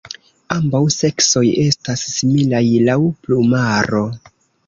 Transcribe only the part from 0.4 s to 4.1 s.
Ambaŭ seksoj estas similaj laŭ plumaro.